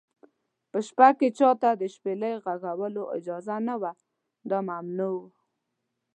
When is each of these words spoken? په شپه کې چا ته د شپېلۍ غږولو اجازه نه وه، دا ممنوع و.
په 0.71 0.79
شپه 0.87 1.07
کې 1.19 1.29
چا 1.37 1.49
ته 1.61 1.69
د 1.81 1.83
شپېلۍ 1.93 2.33
غږولو 2.43 3.03
اجازه 3.17 3.55
نه 3.67 3.75
وه، 3.81 3.91
دا 4.49 4.59
ممنوع 4.69 5.13
و. 5.21 5.23